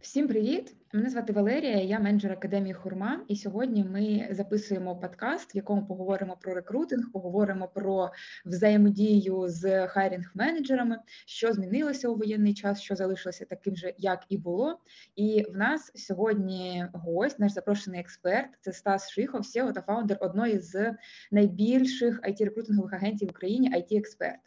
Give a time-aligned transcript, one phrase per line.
[0.00, 0.76] Всім привіт!
[0.92, 3.24] Мене звати Валерія, я менеджер академії Хурма.
[3.28, 8.10] І сьогодні ми записуємо подкаст, в якому поговоримо про рекрутинг, поговоримо про
[8.46, 14.80] взаємодію з хайрінг-менеджерами, що змінилося у воєнний час, що залишилося таким же, як і було.
[15.16, 20.58] І в нас сьогодні гость, наш запрошений експерт, це Стас Шихов, SEO та фаундер одної
[20.58, 20.94] з
[21.30, 24.40] найбільших it рекрутингових агентів в Україні, it експерт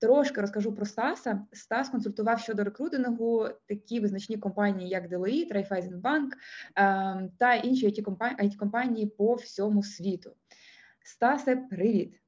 [0.00, 1.46] Трошки розкажу про Стаса.
[1.52, 6.28] Стас консультував щодо рекрутингу такі визначні компанії, як Deloitte, Raiffeisenbank
[6.76, 10.30] ем, та інші it компанії по всьому світу.
[11.04, 12.20] Стасе, привіт.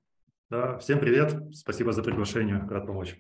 [0.51, 1.37] Да, Всім привіт.
[1.53, 2.69] Спасибо за приглашення.
[2.71, 3.19] Рад помочь.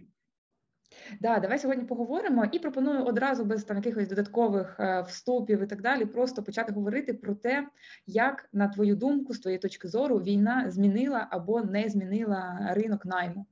[1.20, 5.83] Да, давай сьогодні поговоримо і пропоную одразу без там якихось додаткових е, вступів і так
[5.83, 7.69] далі, просто почати говорити про те,
[8.06, 13.47] як на твою думку, з твоєї точки зору, війна змінила або не змінила ринок найму.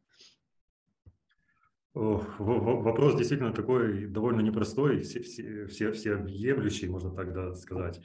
[1.97, 8.03] Вопрос действительно такой довольно непростой, все, все, все, всеобъемлющий, можно так да, сказать.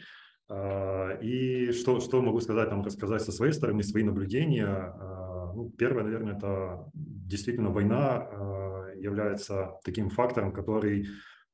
[0.50, 4.66] А, и что, что могу сказать, там, рассказать со своей стороны, свои наблюдения.
[4.66, 11.08] А, ну, первое, наверное, это действительно война а, является таким фактором, который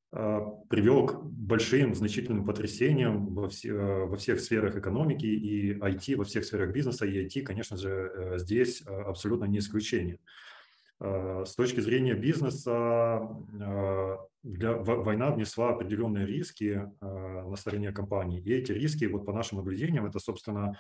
[0.10, 6.46] привел к большим, значительным потрясениям во, все, во всех сферах экономики и IT, во всех
[6.46, 10.20] сферах бизнеса, и IT, конечно же, э, здесь абсолютно не исключение.
[11.00, 13.22] Э, с точки зрения бизнеса
[13.54, 18.42] э, для, война внесла определенные риски э, на стороне компании.
[18.42, 20.78] И эти риски, вот по нашим наблюдениям, это, собственно,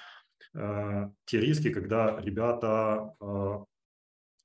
[0.54, 3.14] те риски, когда ребята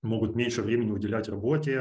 [0.03, 1.79] могут меньше времени уделять работе,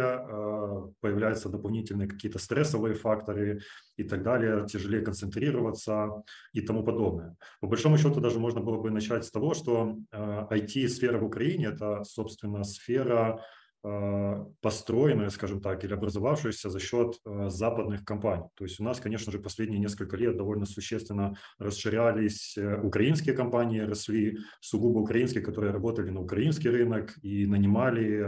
[1.00, 3.62] появляются дополнительные какие-то стрессовые факторы
[3.97, 7.36] и так далее, тяжелее концентрироваться и тому подобное.
[7.62, 12.03] По большому счету даже можно было бы начать с того, что IT-сфера в Украине– это,
[12.03, 13.42] собственно, сфера
[13.82, 18.46] построенная, скажем так, или образовавшаяся за счет э, западных компаний.
[18.54, 23.80] То есть у нас, конечно же, последние несколько лет довольно существенно расширялись э, украинские компании,
[23.80, 28.22] росли сугубо украинские, которые работали на украинский рынок и нанимали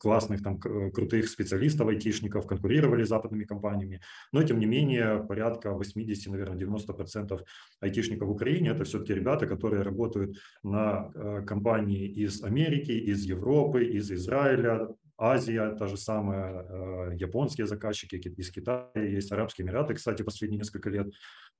[0.00, 4.00] классных, там, крутых специалистов, айтишников, конкурировали с западными компаниями.
[4.32, 7.40] Но, тем не менее, порядка 80, наверное, 90%
[7.80, 11.10] айтишников в Украине– это все-таки ребята, которые работают на
[11.46, 14.88] компании из Америки, из Европы, из из Израиля,
[15.18, 20.90] Азия, та же самая, э, японские заказчики из Китая, есть Арабские Эмираты, кстати, последние несколько
[20.90, 21.08] лет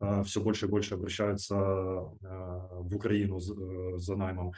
[0.00, 4.52] э, все больше и больше обращаются э, в Украину за наймом.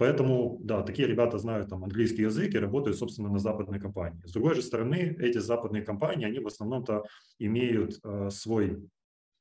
[0.00, 4.20] Поэтому, да, такие ребята знают там английский язык и работают, собственно, на западной компании.
[4.26, 7.04] С другой же стороны, эти западные компании, они в основном-то
[7.38, 8.00] имеют
[8.30, 8.90] свой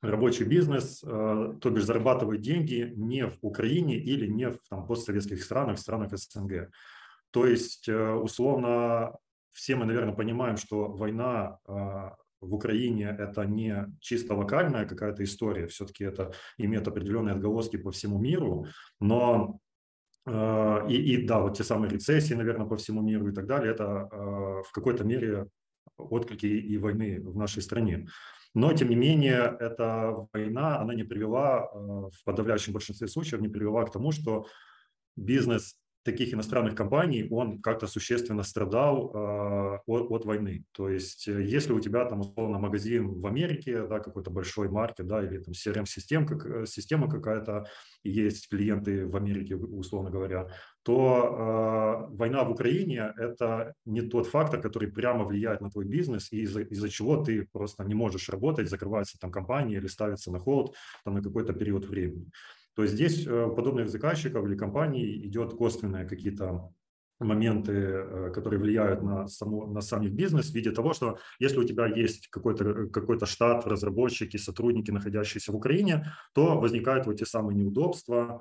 [0.03, 5.79] рабочий бизнес, то бишь зарабатывают деньги не в Украине или не в там, постсоветских странах,
[5.79, 6.69] странах СНГ.
[7.31, 9.15] То есть, э, условно,
[9.51, 15.67] все мы, наверное, понимаем, что война а, в Украине это не чисто локальная какая-то история,
[15.67, 18.67] все-таки это имеет определенные отголоски по всему миру,
[18.99, 19.59] но
[20.25, 23.71] а, и, и да, вот те самые рецессии, наверное, по всему миру и так далее,
[23.71, 25.47] это а, в какой-то мере
[25.97, 28.07] отклики и войны в нашей стране.
[28.55, 33.85] Но, тем не менее, эта война, она не привела, в подавляющем большинстве случаев, не привела
[33.85, 34.47] к тому, что
[35.15, 40.63] бизнес таких иностранных компаний, он как-то существенно страдал э, от, от войны.
[40.71, 45.07] То есть, э, если у тебя там условно магазин в Америке, да, какой-то большой маркет,
[45.07, 47.65] да, или там CRM-система как, э, система какая-то,
[48.03, 50.47] и есть клиенты в Америке, условно говоря,
[50.83, 56.31] то э, война в Украине– это не тот фактор, который прямо влияет на твой бизнес,
[56.31, 60.39] и из-за, из чего ты просто не можешь работать, закрывается там компания или ставится на
[60.39, 60.73] холод
[61.03, 62.31] там, на какой-то период времени
[62.79, 66.71] то здесь у э, подобных заказчиков или компаний идет косвенные какие-то
[67.19, 71.59] моменты, э, которые влияют на, саму, на сам их бизнес в виде того, что если
[71.59, 77.25] у тебя есть какой-то какой штат, разработчики, сотрудники, находящиеся в Украине, то возникают вот те
[77.25, 78.39] самые неудобства,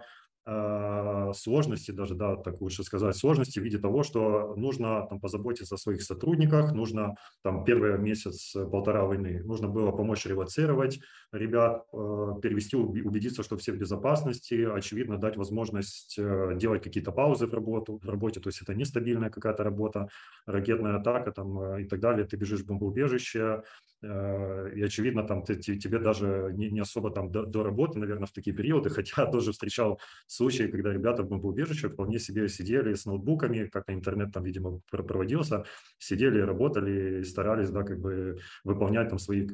[0.51, 5.75] Э, сложности, даже, да, так лучше сказать, сложности в виде того, что нужно там позаботиться
[5.75, 11.01] о своих сотрудниках, нужно там первый месяц, э, полтора войны, нужно было помочь релацировать
[11.33, 16.19] ребят, э, перевести, убедиться, что все в безопасности, очевидно, дать возможность
[16.57, 20.09] делать какие-то паузы в, работу, в работе, то есть это нестабильная какая-то работа,
[20.47, 23.63] ракетная атака там и так далее, ты бежишь в бомбоубежище,
[24.01, 28.33] и очевидно, там ты, тебе даже не, не особо там до, до работы, наверное, в
[28.33, 33.67] такие периоды, хотя тоже встречал случаи, когда ребята в бомбоубежище вполне себе сидели с ноутбуками,
[33.67, 35.65] как интернет там, видимо, проводился,
[35.99, 39.47] сидели, работали старались, да, как бы выполнять там свои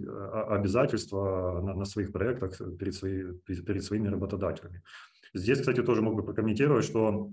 [0.48, 4.82] обязательства на, своих проектах перед, свои, перед своими работодателями.
[5.34, 7.30] Здесь, кстати, тоже мог бы прокомментировать, что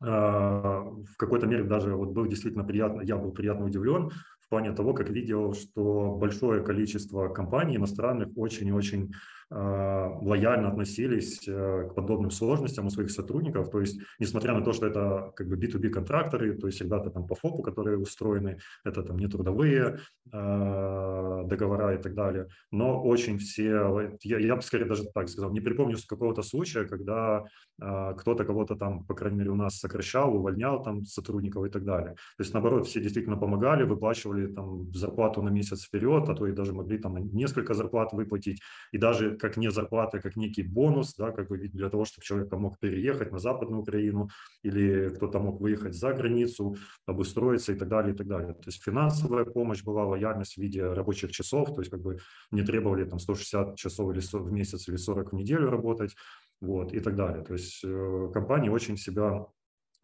[0.00, 4.10] в какой-то мере даже вот был действительно приятно, я был приятно удивлен
[4.50, 9.12] плане того, как видел, что большое количество компаний иностранных очень и очень
[9.52, 13.68] Э, лояльно относились э, к подобным сложностям у своих сотрудников.
[13.70, 17.26] То есть, несмотря на то, что это как бы B2B контракторы, то есть ребята там
[17.26, 19.98] по ФОПу, которые устроены, это там не трудовые
[20.32, 25.50] э, договора и так далее, но очень все, я, я бы скорее даже так сказал,
[25.50, 27.44] не припомню какого-то случая, когда
[27.78, 32.12] кто-то кого-то там, по крайней мере, у нас сокращал, увольнял там сотрудников и так далее.
[32.36, 36.52] То есть, наоборот, все действительно помогали, выплачивали там зарплату на месяц вперед, а то и
[36.52, 38.60] даже могли там несколько зарплат выплатить.
[38.92, 42.52] И даже как не зарплата, как некий бонус, да, как бы для того, чтобы человек
[42.52, 44.28] мог переехать на Западную Украину
[44.62, 46.76] или кто-то мог выехать за границу,
[47.06, 48.54] обустроиться и так далее, и так далее.
[48.54, 52.18] То есть финансовая помощь была, лояльность в виде рабочих часов, то есть как бы
[52.50, 56.14] не требовали там 160 часов или в месяц или 40 в неделю работать,
[56.60, 57.44] вот, и так далее.
[57.44, 59.46] То есть э, компании очень себя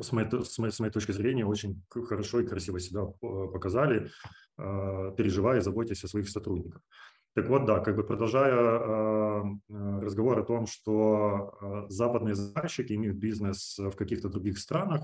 [0.01, 4.11] с моей, с, моей, с моей точки зрения, очень хорошо и красиво себя э, показали,
[4.59, 6.83] э, переживая и заботясь о своих сотрудниках.
[7.35, 9.43] Так вот, да, как бы продолжая э,
[10.01, 15.03] разговор о том, что западные заказчики имеют бизнес в каких-то других странах,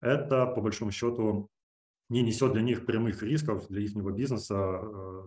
[0.00, 1.48] это по большому счету
[2.10, 4.54] не несет для них прямых рисков для их бизнеса,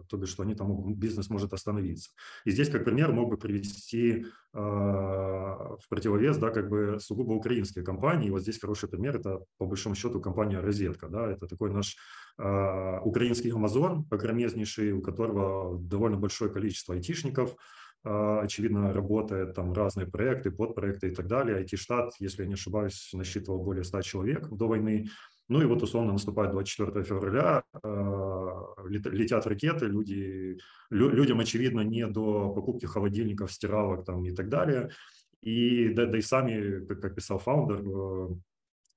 [0.07, 2.11] то бишь, что они там бизнес может остановиться.
[2.45, 8.27] И здесь, как пример, мог бы привести в противовес, да, как бы сугубо украинские компании.
[8.27, 11.97] И вот здесь хороший пример, это по большому счету компания «Розетка», да, это такой наш
[12.37, 17.55] а, украинский Амазон, огромнейший, у которого довольно большое количество айтишников,
[18.03, 21.63] очевидно, работает там разные проекты, подпроекты и так далее.
[21.63, 25.07] IT-штат, если я не ошибаюсь, насчитывал более 100 человек до войны.
[25.49, 30.57] Ну и вот условно наступает 24 февраля, а, летят ракеты, люди,
[30.89, 34.89] людям, очевидно, не до покупки холодильников, стиралок там и так далее.
[35.41, 38.27] И да, да и сами, как, как писал фаундер, э,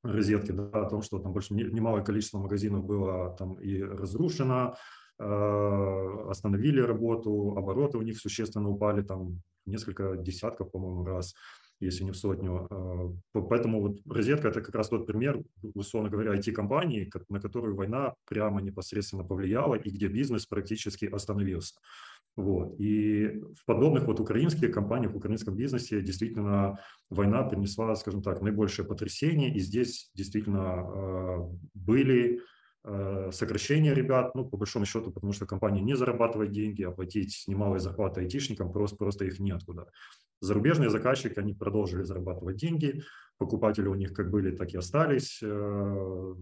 [0.05, 4.77] розетки, да, о том, что там больше немалое количество магазинов было там и разрушено,
[5.19, 11.35] э, остановили работу, обороты у них существенно упали, там несколько десятков, по-моему, раз,
[11.81, 12.67] если не в сотню.
[12.71, 15.43] Э, поэтому вот розетка– это как раз тот пример,
[15.75, 21.75] условно говоря, IT-компании, на которую война прямо непосредственно повлияла и где бизнес практически остановился.
[22.37, 22.79] Вот.
[22.79, 26.79] И в подобных вот украинских компаниях, в украинском бизнесе действительно
[27.09, 31.37] война принесла, скажем так, наибольшее потрясение, и здесь действительно э,
[31.75, 32.41] были
[32.87, 37.45] э, сокращения ребят, ну, по большому счету, потому что компания не зарабатывает деньги, а платить
[37.47, 39.91] немалые зарплаты айтишникам просто, просто их неоткуда.
[40.41, 43.03] Зарубежные заказчики, они продолжили зарабатывать деньги,
[43.39, 46.37] покупатели у них как были, так и остались э, в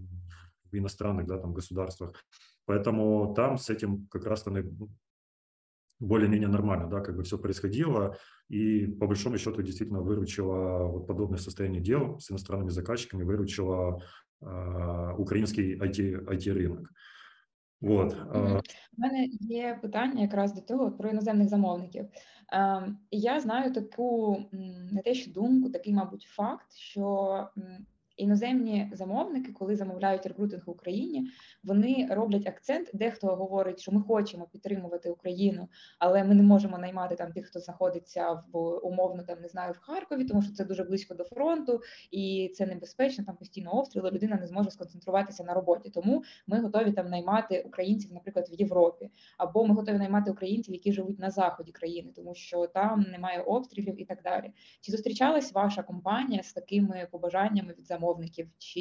[0.73, 2.13] иностранных да, там, государствах.
[2.67, 4.47] Поэтому там с этим как раз
[6.04, 8.18] более-менее нормально, да, как бы все происходило,
[8.48, 14.02] и по большому счету действительно выручило вот подобное состояние дел с иностранными заказчиками, выручило
[14.42, 16.90] э, український IT, IT ринок.
[17.82, 18.16] От.
[18.98, 22.06] У мене є питання якраз до того про іноземних замовників.
[23.12, 24.38] Я знаю таку
[24.92, 27.48] не те, що думку, такий, мабуть, факт, що
[28.17, 31.31] іноземні замовники, коли замовляють рекрутинг в Україні,
[31.65, 32.91] вони роблять акцент.
[32.93, 35.69] Дехто говорить, що ми хочемо підтримувати Україну,
[35.99, 39.79] але ми не можемо наймати там тих, хто знаходиться в умовно там не знаю в
[39.79, 41.81] Харкові, тому що це дуже близько до фронту
[42.11, 43.25] і це небезпечно.
[43.25, 44.11] Там постійно обстріли.
[44.11, 45.91] Людина не зможе сконцентруватися на роботі.
[45.91, 50.93] Тому ми готові там наймати українців, наприклад, в Європі, або ми готові наймати українців, які
[50.93, 54.53] живуть на заході країни, тому що там немає обстрілів і так далі.
[54.81, 58.04] Чи зустрічалась ваша компанія з такими побажаннями від замовників?
[58.04, 58.80] замовників чи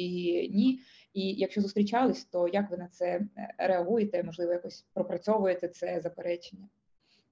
[0.53, 0.81] ні.
[1.13, 3.21] І якщо зустрічались, то як ви на це
[3.57, 4.23] реагуєте?
[4.23, 6.69] Можливо, якось пропрацьовуєте це заперечення?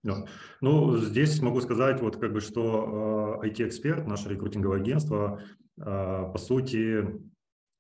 [0.04, 0.26] Да.
[0.62, 5.42] Ну, здесь могу сказать, вот как бы, что э, IT-эксперт, наше рекрутинговое агентство,
[5.78, 7.06] э, по сути,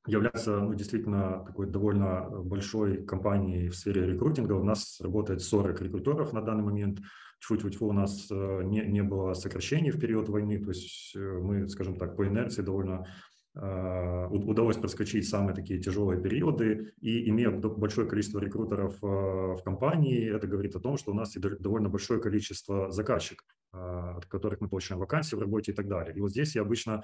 [0.08, 4.54] является ну, действительно такой довольно большой компанией в сфере рекрутинга.
[4.54, 7.00] У нас работает 40 рекрутеров на данный момент.
[7.40, 11.98] Чуть-чуть у нас э, не, не было сокращений в период войны, то есть мы, скажем
[11.98, 18.39] так, по инерции довольно Э, удалось проскочить самые такие тяжелые периоды, и имея большое количество
[18.39, 23.47] рекрутеров э, в компании, это говорит о том, что у нас довольно большое количество заказчиков,
[23.75, 23.77] э,
[24.17, 26.17] от которых мы получаем вакансии в работе и так далее.
[26.17, 27.03] И вот здесь я обычно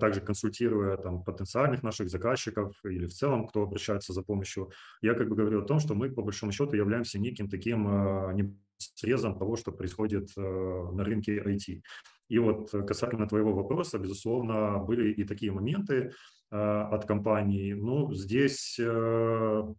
[0.00, 5.28] также консультируя там, потенциальных наших заказчиков или в целом, кто обращается за помощью, я как
[5.28, 9.70] бы говорю о том, что мы по большому счету являемся неким таким срезом того, что
[9.70, 11.82] происходит на рынке IT.
[12.30, 16.12] И вот э, касательно твоего вопроса, безусловно, были и такие моменты
[16.50, 17.72] э, от компании.
[17.72, 19.74] Ну, здесь, э,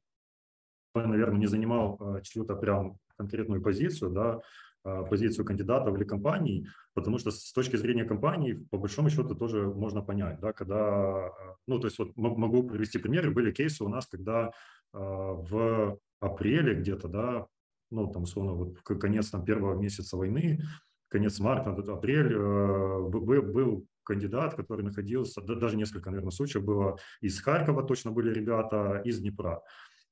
[0.93, 4.41] наверное, не занимал э, чью-то прям конкретную позицию, да,
[4.83, 9.67] э, позицию кандидатов или компаний, потому что с точки зрения компаний, по большому счету, тоже
[9.67, 11.31] можно понять, да, когда, э,
[11.67, 14.51] ну, то есть вот могу привести примеры, были кейсы у нас, когда
[14.93, 17.47] в апреле где-то, да,
[17.91, 20.59] ну, там, условно, вот конец там первого месяца войны,
[21.11, 27.39] конец марта, апрель, э, был, был кандидат, который находился, даже несколько, наверное, случаев было из
[27.41, 29.61] Харькова, точно были ребята, из Днепра.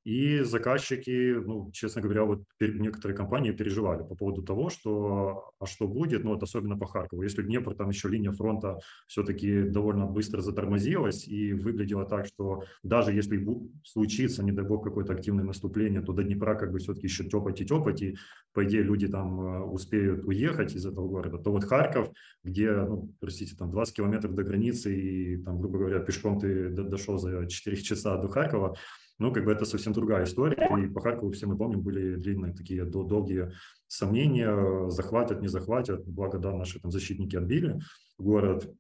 [0.10, 5.88] И заказчики, ну, честно говоря, вот некоторые компании переживали по поводу того, что, а что
[5.88, 7.22] будет, ну, вот особенно по Харькову.
[7.22, 13.14] Если Днепр, там еще линия фронта все-таки довольно быстро затормозилась и выглядело так, что даже
[13.14, 13.40] если
[13.86, 17.62] случится, не дай бог, какое-то активное наступление, то до Днепра как бы все-таки еще тепать
[17.62, 18.18] и тепать, и
[18.52, 22.10] по идее люди там э, успеют уехать из этого города, то вот Харьков,
[22.44, 27.20] где, ну, простите, там 20 километров до границы и там, грубо говоря, пешком ты дошел
[27.20, 28.76] за 4 часа до Харькова,
[29.20, 30.70] ну, как бы это совсем другая история.
[30.82, 33.52] И по Харькову, все мы помним, были длинные такие долгие
[33.88, 36.08] сомнения, захватят, не захватят.
[36.08, 37.80] Благо, да, наши там защитники отбили
[38.18, 38.74] город.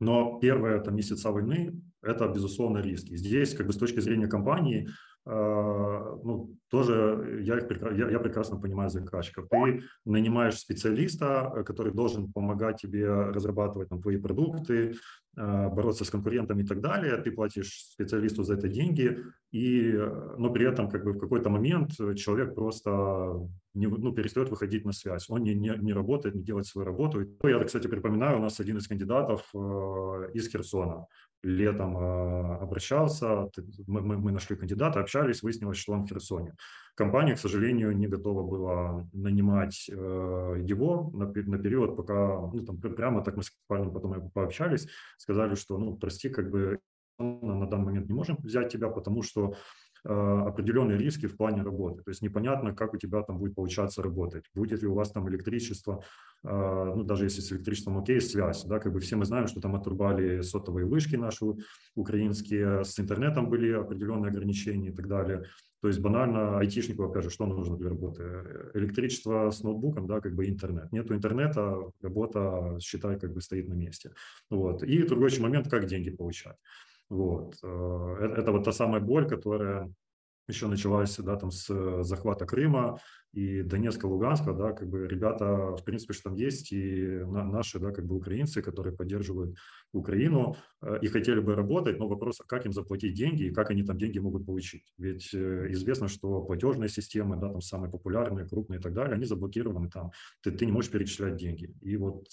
[0.00, 3.16] Но первые там, месяца войны– это, безусловно, риски.
[3.16, 4.88] Здесь, как бы с точки зрения компании,
[5.24, 9.48] ну, тоже я, их, я, я прекрасно понимаю заказчиков.
[9.48, 14.96] Ты нанимаешь специалиста, э, который должен помогать тебе разрабатывать там, твои продукты,
[15.36, 17.16] а, бороться с конкурентами и так далее.
[17.18, 19.18] Ты платишь специалисту за это деньги,
[19.52, 19.92] и,
[20.38, 24.92] но при этом как бы в какой-то момент человек просто не, ну, перестает выходить на
[24.92, 25.30] связь.
[25.30, 27.26] Он не, не, не работает, не делает свою работу.
[27.42, 29.58] Я, кстати, припоминаю, у нас один из кандидатов э,
[30.34, 31.06] из Херсона
[31.42, 33.50] летом э, обращался,
[33.86, 36.54] мы, мы, мы нашли кандидата, общались, выяснилось, что он в Херсоне.
[36.94, 42.78] Компания, к сожалению, не готова была нанимать э, его на, на период, пока, ну, там,
[42.78, 44.86] прямо так мы с парнем потом пообщались,
[45.16, 46.78] сказали, что, ну, прости, как бы
[47.18, 49.54] на данный момент не можем взять тебя, потому что
[50.04, 52.02] определенные риски в плане работы.
[52.02, 54.44] То есть непонятно, как у тебя там будет получаться работать.
[54.54, 56.02] Будет ли у вас там электричество,
[56.42, 59.60] э, ну даже если с электричеством окей, связь, да, как бы все мы знаем, что
[59.60, 61.44] там отрубали сотовые вышки наши
[61.94, 65.44] украинские, с интернетом были определенные ограничения и так далее.
[65.82, 68.22] То есть банально айтишнику, опять же, что нужно для работы?
[68.74, 70.92] Электричество с ноутбуком, да, как бы интернет.
[70.92, 74.12] Нету интернета, работа, считай, как бы стоит на месте.
[74.48, 74.84] Вот.
[74.84, 76.56] И другой момент, как деньги получать.
[77.12, 77.58] Вот.
[77.62, 79.92] Э, это, это вот та самая боль, которая
[80.48, 82.98] еще началась да, там с захвата Крыма
[83.32, 87.90] и Донецка, Луганска, да, как бы ребята, в принципе, что там есть, и наши, да,
[87.90, 89.56] как бы украинцы, которые поддерживают
[89.92, 93.70] Украину э, и хотели бы работать, но вопрос, а как им заплатить деньги и как
[93.70, 94.92] они там деньги могут получить.
[94.98, 99.24] Ведь э, известно, что платежные системы, да, там самые популярные, крупные и так далее, они
[99.24, 100.12] заблокированы там,
[100.42, 101.74] ты, ты не можешь перечислять деньги.
[101.80, 102.26] И вот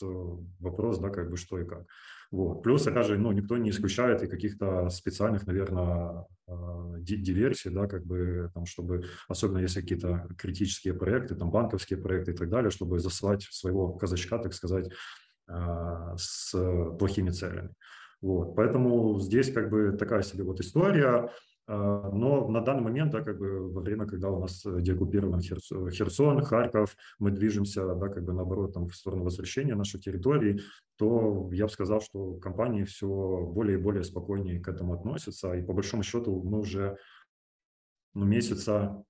[0.60, 1.86] вопрос, да, как бы что и как.
[2.32, 2.62] Вот.
[2.62, 8.06] Плюс, опять же, ну, никто не исключает и каких-то специальных, наверное, а, диверсий, да, как
[8.06, 13.00] бы, там, чтобы, особенно если какие-то критические проекты, там, банковские проекты и так далее, чтобы
[13.00, 14.92] засылать своего казачка, так сказать,
[15.48, 16.52] а, с
[16.98, 17.72] плохими целями.
[18.22, 18.56] Вот.
[18.56, 21.32] Поэтому здесь как бы такая себе вот история.
[21.68, 26.42] А, но на данный момент, да, как бы во время, когда у нас деоккупирован Херсон,
[26.44, 30.62] Харьков, мы движемся, да, как бы наоборот, там, в сторону возвращения нашей территории,
[30.98, 35.54] то я бы сказал, что компании все более и более спокойнее к этому относятся.
[35.54, 36.98] И по большому счету мы уже
[38.14, 39.04] ну, месяца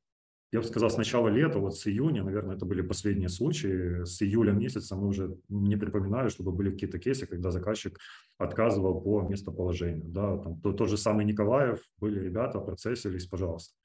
[0.52, 4.04] я бы сказал, с начала лета, вот с июня, наверное, это были последние случаи.
[4.04, 8.00] С июля месяца мы уже не припоминали, чтобы были какие-то кейсы, когда заказчик
[8.38, 10.08] отказывал по местоположению.
[10.08, 13.76] Да, там, то, тот же самый Николаев, были ребята, процессились, пожалуйста.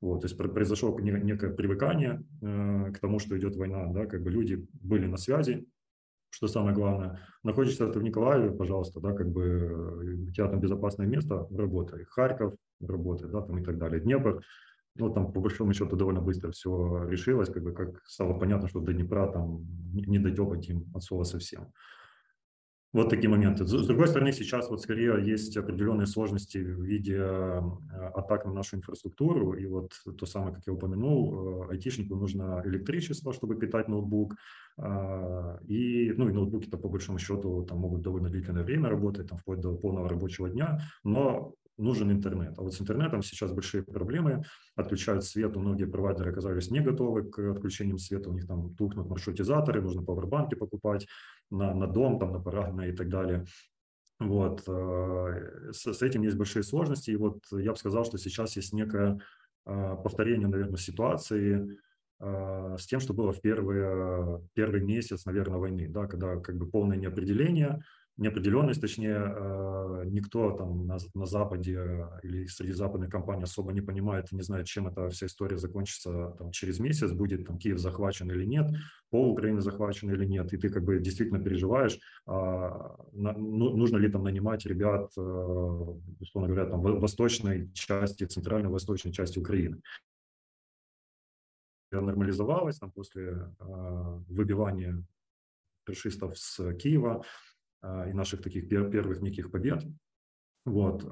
[0.00, 4.30] Вот, то есть произошло некое привыкание э, к тому, что идет война, да, как бы
[4.30, 5.66] люди были на связи,
[6.30, 7.20] что самое главное.
[7.42, 12.04] Находишься ты в Николаеве, пожалуйста, да, как бы э, у тебя там безопасное место, работай.
[12.04, 14.00] Харьков, работай, да, там и так далее.
[14.00, 14.42] Днепр,
[14.94, 18.80] ну, там, по большому счету, довольно быстро все решилось, как бы, как стало понятно, что
[18.80, 21.72] до Днепра там не дойдет им от слова совсем.
[22.92, 23.66] Вот такие моменты.
[23.66, 27.60] С другой стороны, сейчас вот скорее есть определенные сложности в виде э,
[28.14, 29.54] атак на нашу инфраструктуру.
[29.54, 34.34] И вот то самое, как я упомянул, э, айтишнику нужно электричество, чтобы питать ноутбук.
[34.76, 39.38] А, и, ну, и ноутбуки-то по большому счету там могут довольно длительное время работать, там,
[39.38, 40.80] вплоть до полного рабочего дня.
[41.02, 42.58] Но нужен интернет.
[42.58, 44.44] А вот с интернетом сейчас большие проблемы.
[44.76, 49.82] Отключают свет, многие провайдеры оказались не готовы к отключениям света, у них там тухнут маршрутизаторы,
[49.82, 51.06] нужно пауэрбанки покупать
[51.50, 53.44] на, на дом, там, на парадное и так далее.
[54.20, 54.62] Вот.
[54.68, 57.10] Э, с, с этим есть большие сложности.
[57.10, 59.20] И вот я бы сказал, что сейчас есть некое
[59.66, 61.78] э, повторение, наверное, ситуации
[62.20, 66.66] э, с тем, что было в первый, первый месяц, наверное, войны, да, когда как бы
[66.66, 67.82] полное неопределение–
[68.18, 74.30] неопределенность, точнее, э, никто там на, на Западе или среди западных компаний особо не понимает
[74.30, 78.30] и не знает, чем эта вся история закончится там, через месяц, будет там Киев захвачен
[78.30, 78.70] или нет,
[79.10, 83.96] пол Украины захвачен или нет, и ты как бы действительно переживаешь, а, на, ну, нужно
[83.96, 85.20] ли там нанимать ребят, э,
[86.20, 89.80] условно говоря, там в восточной части, центральной восточной части Украины.
[91.90, 93.54] нормализовалась там, после
[94.28, 95.04] выбивания
[95.84, 97.22] фашистов с Киева
[97.82, 99.84] и наших таких первых неких побед.
[100.64, 101.04] Вот.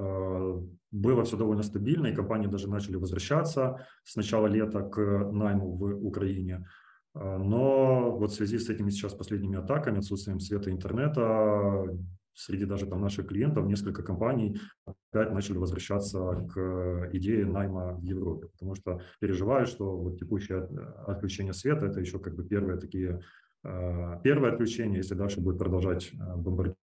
[0.92, 6.06] Было все довольно стабильно, и компании даже начали возвращаться с начала лета к найму в
[6.06, 6.66] Украине.
[7.14, 11.84] Но вот в связи с этими сейчас последними атаками, отсутствием света интернета,
[12.34, 18.48] среди даже там наших клиентов несколько компаний опять начали возвращаться к идее найма в Европе,
[18.48, 20.68] потому что переживают, что вот текущее
[21.06, 23.20] отключение света это еще как бы первые такие э,
[23.62, 26.80] первое отключение, если дальше будет продолжать э, бомбардировку,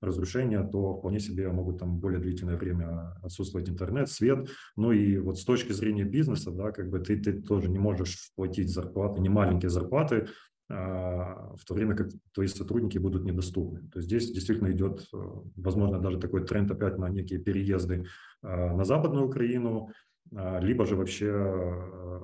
[0.00, 4.48] разрушения, то вполне себе могут там более длительное время отсутствовать интернет, свет.
[4.76, 8.30] Ну и вот с точки зрения бизнеса, да, как бы ты, ты тоже не можешь
[8.34, 10.28] платить зарплаты, не маленькие зарплаты
[10.68, 13.88] а, в то время как твои сотрудники будут недоступны.
[13.90, 15.16] То есть здесь действительно идет, э,
[15.56, 18.06] возможно, даже такой тренд опять на некие переезды
[18.42, 19.90] а, на Западную Украину,
[20.34, 21.30] а, либо же вообще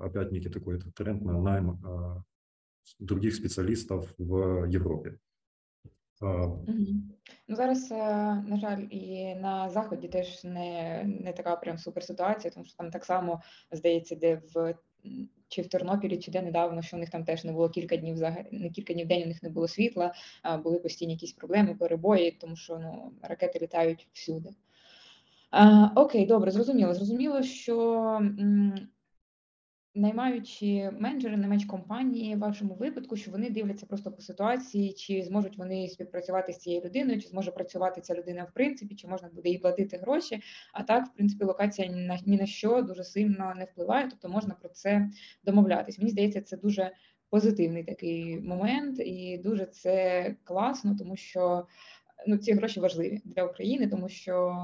[0.03, 1.79] опять некий такой тренд на найм
[3.01, 5.11] других спеціалістів в Європі.
[7.49, 12.67] Ну зараз, на жаль, і на заході теж не не така прям супер ситуація, тому
[12.67, 13.41] що там так само
[13.73, 14.75] здається, де в
[15.49, 18.19] чи в Тернопілі, чи де недавно, що у них там теж не було кілька днів
[18.53, 20.15] не кілька днів в день у них не було світла,
[20.65, 24.51] були постійні якісь проблеми, перебої, тому що ну, ракети літають всюди.
[25.51, 26.95] А, Окей, добре, зрозуміло.
[26.95, 28.21] Зрозуміло, що
[29.95, 35.59] наймаючи менеджери, наймаючи компанії в вашому випадку, що вони дивляться просто по ситуації, чи зможуть
[35.59, 39.49] вони співпрацювати з цією людиною, чи зможе працювати ця людина в принципі, чи можна буде
[39.49, 40.43] їй платити гроші.
[40.73, 44.29] А так, в принципі, локація ні на ні на що дуже сильно не впливає, тобто
[44.29, 45.11] можна про це
[45.45, 45.99] домовлятись.
[45.99, 46.91] Мені здається, це дуже
[47.31, 51.67] позитивний такий момент, і дуже це класно, тому що
[52.27, 54.57] ну ці гроші важливі для України, тому що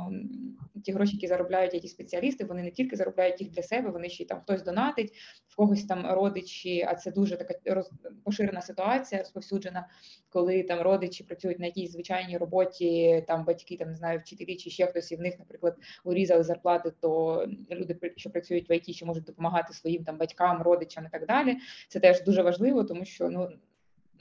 [0.84, 4.22] ті гроші, які заробляють які спеціалісти, вони не тільки заробляють їх для себе, вони ще
[4.22, 5.12] й там хтось донатить,
[5.48, 7.90] в когось там родичі, а це дуже така роз...
[8.24, 9.88] поширена ситуація, розповсюджена,
[10.28, 14.70] коли там родичі працюють на якійсь звичайній роботі, там батьки, там не знаю, вчителі чи
[14.70, 19.06] ще хтось і в них, наприклад, урізали зарплати, то люди, що працюють в ІТ, ще
[19.06, 21.56] можуть допомагати своїм там батькам, родичам і так далі.
[21.88, 23.50] Це теж дуже важливо, тому що ну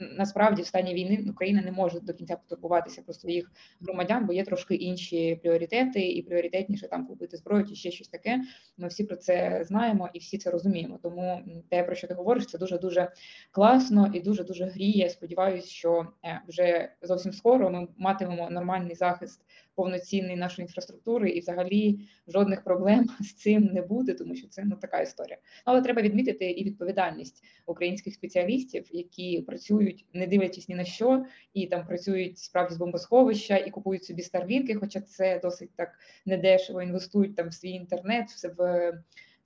[0.00, 4.44] насправді в стані війни Україна не може до кінця потурбуватися про своїх громадян, бо є
[4.44, 8.40] трошки інші пріоритети, і пріоритетніше там купити зброю чи ще щось таке.
[8.76, 10.98] Ми всі про це знаємо і всі це розуміємо.
[11.02, 13.12] Тому те, про що ти говориш, це дуже дуже
[13.50, 15.10] класно і дуже дуже гріє.
[15.10, 19.40] Сподіваюсь, що е, вже зовсім скоро ми матимемо нормальний захист
[19.78, 24.76] повноцінний нашої інфраструктури, і взагалі жодних проблем з цим не буде, тому що це ну
[24.76, 25.38] така історія.
[25.64, 31.24] Але треба відмітити і відповідальність українських спеціалістів, які працюють, не дивлячись ні на що,
[31.54, 36.82] і там працюють справді з бомбосховища і купують собі старлінки, хоча це досить так недешево,
[36.82, 38.92] інвестують там в свій інтернет, в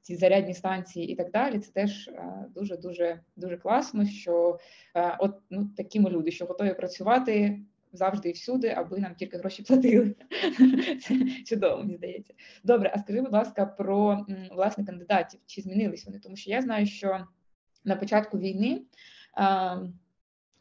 [0.00, 1.58] ці зарядні станції і так далі.
[1.58, 2.10] Це теж
[2.54, 4.58] дуже дуже дуже класно, що
[5.18, 7.60] от ну такі ми люди, що готові працювати
[7.92, 10.14] завжди і всюди, аби нам тільки гроші платили.
[11.02, 11.14] Це
[11.46, 12.34] чудово, мені здається.
[12.64, 16.18] Добре, а скажи, будь ласка, про власне кандидатів, чи змінились вони?
[16.18, 17.26] Тому що я знаю, що
[17.84, 18.82] на початку війни.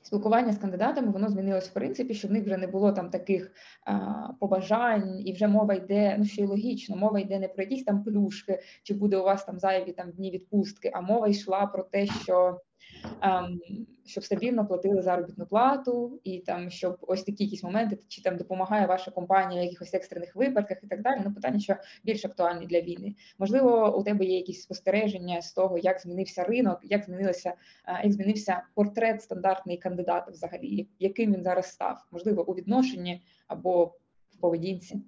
[0.02, 3.52] Спілкування з кандидатами воно змінилось в принципі, що в них вже не було там таких
[3.86, 3.94] а,
[4.40, 8.04] побажань, і вже мова йде, ну що й логічно, мова йде не про якісь там
[8.04, 12.06] плюшки, чи буде у вас там зайві там дні відпустки, а мова йшла про те,
[12.06, 12.62] що
[14.06, 18.88] щоб стабільно платили заробітну плату, і там щоб ось такі якісь моменти, чи там допомагає
[18.88, 21.22] ваша компанія в якихось екстрених випадках і так далі.
[21.26, 23.16] Ну питання, що більш актуальні для війни.
[23.40, 27.54] Можливо, у тебе є якісь спостереження з того, як змінився ринок, як змінилося,
[27.88, 33.86] е, як змінився портрет стандартний кандидата, взагалі, яким він зараз став, можливо, у відношенні або
[34.30, 35.02] в поведінці.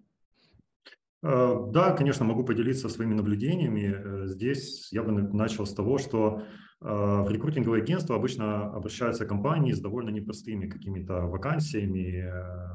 [1.24, 3.96] Э, да, конечно, могу поделиться своими наблюдениями.
[3.96, 6.44] Э, здесь я бы начал с того, что
[6.82, 12.30] э, в рекрутинговое агентство обычно обращаются компании с довольно непростыми какими-то вакансиями,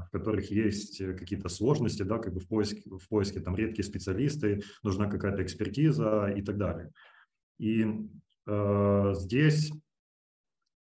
[0.06, 4.62] в которых есть какие-то сложности, да, как бы в поиске, в поиске там редкие специалисты,
[4.82, 6.90] нужна какая-то экспертиза и так далее.
[7.58, 7.84] И
[8.46, 9.70] э, здесь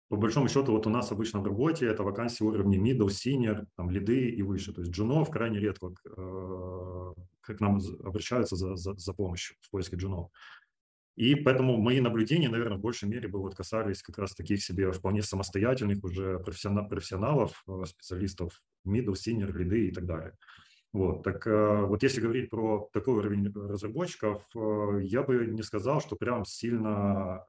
[0.09, 3.89] по большому счету, вот у нас обычно в работе это вакансии уровня middle, senior, там,
[3.89, 4.71] лиды и выше.
[4.71, 6.92] То есть джунов крайне редко э,
[7.45, 10.29] к нам обращаются за, за, за помощью в поиске джунов.
[11.15, 14.91] И поэтому мои наблюдения, наверное, в большей мере бы вот касались как раз таких себе
[14.91, 20.33] вполне самостоятельных уже профессионал, профессионалов, э, специалистов middle, senior, лиды и так далее.
[20.91, 24.43] Вот, так э, вот если говорить про такой уровень разработчиков,
[25.01, 27.45] я бы не сказал, что прям сильно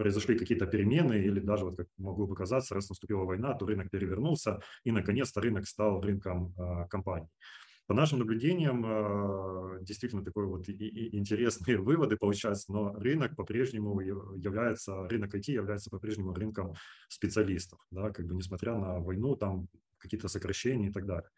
[0.00, 3.90] произошли какие-то перемены, или даже, вот как могло бы казаться, раз наступила война, то рынок
[3.90, 7.28] перевернулся, и наконец-то рынок стал рынком э, компаний.
[7.90, 15.50] По нашим наблюдениям, действительно такой вот интересные выводы получаются, но рынок по-прежнему является, рынок IT
[15.50, 16.74] является по-прежнему рынком
[17.08, 19.66] специалистов, да, как бы несмотря на войну, там
[19.98, 21.28] какие-то сокращения и так далее.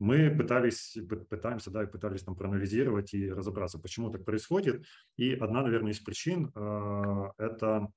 [0.00, 0.98] Мы пытались,
[1.30, 4.84] пытаемся, да, и пытались там проанализировать и разобраться, почему так происходит.
[5.16, 7.92] И одна, наверное, из причин э,– это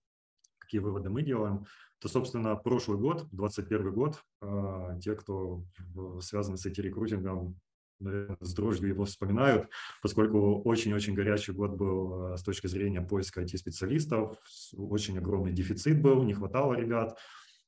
[0.60, 1.66] какие выводы мы делаем,
[1.98, 5.64] то, собственно, прошлый год, 2021 год, э, те, кто
[6.22, 7.60] связаны с IT-рекрутингом,
[8.00, 9.70] наверное, с дрожью его вспоминают,
[10.02, 14.38] поскольку очень-очень горячий год был э, с точки зрения поиска IT-специалистов,
[14.76, 17.18] очень огромный дефицит был, не хватало ребят,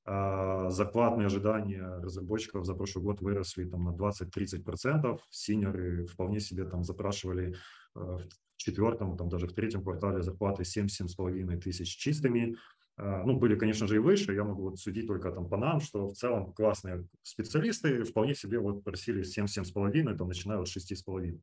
[0.10, 5.20] а, зарплатные ожидания разработчиков за прошлый год выросли там, на 20-30%.
[5.30, 7.58] Синеры вполне себе там запрашивали
[7.94, 8.24] э, в
[8.56, 12.56] четвертом, там, даже в третьем квартале зарплаты 7-7,5 тысяч чистыми.
[12.98, 14.34] А, ну, были, конечно же, и выше.
[14.34, 18.60] Я могу вот судить только там по нам, что в целом классные специалисты вполне себе
[18.60, 21.40] вот просили 7-7,5, там, начиная от 6,5.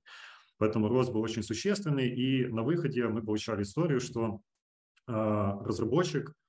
[0.59, 2.09] Поэтому рост был очень существенный.
[2.09, 4.41] И на выходе мы получали историю, что
[5.09, 6.33] э, разработчик–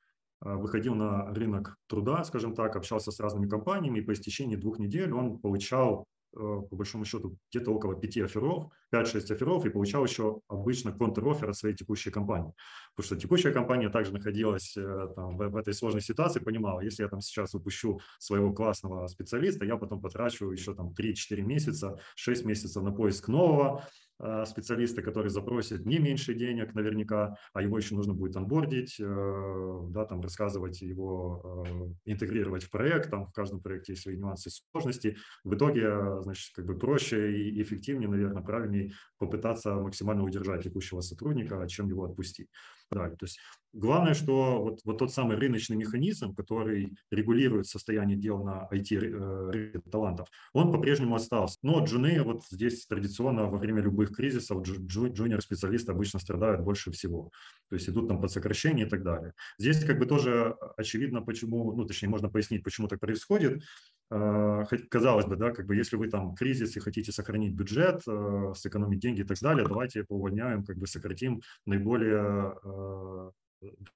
[0.45, 4.79] а, выходил на рынок труда, скажем так, общался с разными компаниями, и по истечении двух
[4.79, 10.05] недель он получал, э, по большому счету, где-то около пяти офферов, 5-6 офферов, и получал
[10.05, 12.53] еще обычно контр-оффер от своей текущей компании.
[12.95, 17.03] Потому что текущая компания также находилась э, там, в, в этой сложной ситуации, понимала, если
[17.03, 22.45] я там сейчас выпущу своего классного специалиста, я потом потрачу еще там 3-4 месяца, 6
[22.45, 24.04] месяцев на поиск нового, Э,
[24.45, 30.05] специалиста, который запросит не меньше денег наверняка, а его еще нужно будет онбордить, э, да,
[30.05, 35.17] там рассказывать его, э, интегрировать в проект, там в каждом проекте есть свои нюансы сложности.
[35.43, 41.67] В итоге, значит, как бы проще и эффективнее, наверное, правильнее попытаться максимально удержать текущего сотрудника,
[41.67, 42.49] чем его отпустить.
[42.91, 43.39] Да, то есть
[43.73, 50.71] главное, что вот, вот тот самый рыночный механизм, который регулирует состояние дел на IT-талантов, он
[50.71, 51.57] по-прежнему остался.
[51.63, 57.31] Но джуны вот здесь традиционно во время любых кризисов джуниор-специалисты обычно страдают больше всего.
[57.69, 59.33] То есть идут там под сокращение и так далее.
[59.57, 63.63] Здесь как бы тоже очевидно, почему, ну точнее можно пояснить, почему так происходит.
[64.11, 68.53] А, казалось бы, да, как бы если вы там кризис и хотите сохранить бюджет, а,
[68.53, 73.31] сэкономить деньги и так далее, давайте поувольняем, как бы сократим наиболее а,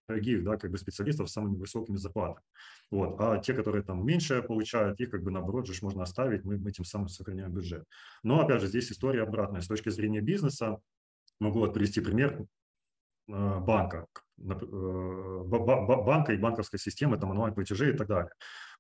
[0.07, 2.43] дорогих, да, как бы специалистов с самыми высокими зарплатами.
[2.89, 3.17] Вот.
[3.19, 6.71] А те, которые там меньше получают, их как бы наоборот же можно оставить, мы, мы
[6.71, 7.83] тем самым сохраняем бюджет.
[8.23, 9.61] Но опять же, здесь история обратная.
[9.61, 10.79] С точки зрения бизнеса,
[11.39, 12.45] могу вот привести пример
[13.27, 18.31] банка, банка и банковской системы, там онлайн-платежи и так далее.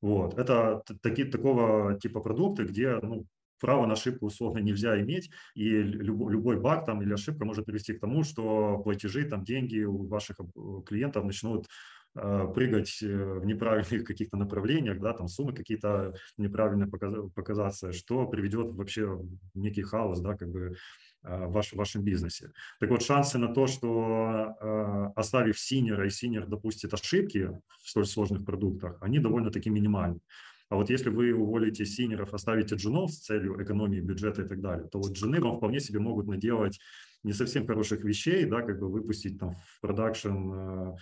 [0.01, 0.37] Вот.
[0.37, 3.25] Это такие, такого типа продукты, где ну,
[3.59, 7.93] право на ошибку условно нельзя иметь, и любой, любой баг там или ошибка может привести
[7.93, 10.37] к тому, что платежи, там деньги у ваших
[10.85, 11.69] клиентов начнут э,
[12.13, 19.05] прыгать э, в неправильных каких-то направлениях, да, там суммы какие-то неправильно показаться, что приведет вообще
[19.05, 20.75] в некий хаос, да, как бы
[21.23, 22.51] Э, в ваш, вашем бизнесе.
[22.79, 27.49] Так вот, шансы на то, что э, оставив senior а и senior допустит ошибки
[27.83, 30.21] в столь сложных продуктах, они довольно-таки минимальны.
[30.69, 34.61] А вот если вы уволите senior ов, оставите джунов с целью экономии бюджета и так
[34.61, 36.79] далее, то вот джуны вам вполне себе могут наделать
[37.23, 40.95] не совсем хороших вещей, да, как бы выпустить там в production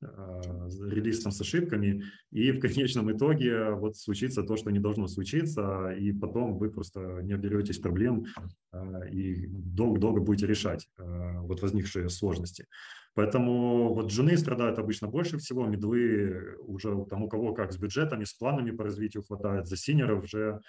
[0.00, 5.90] Релиз там с ошибками, и в конечном итоге вот случится то, что не должно случиться,
[5.92, 8.26] и потом вы просто не оберетесь проблем
[8.72, 12.66] э, и долго-долго будете решать э, вот возникшие сложности.
[13.14, 17.78] Поэтому вот джуны страдают обычно больше всего, middle ы уже там у кого как с
[17.78, 20.60] бюджетами, с планами по развитию хватает, за senior ов уже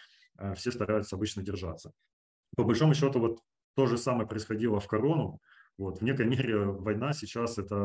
[0.56, 1.92] все стараются обычно держаться.
[2.56, 3.40] По большому счету вот
[3.76, 5.40] то же самое происходило в корону,
[5.78, 7.76] вот, в некой мере война сейчас это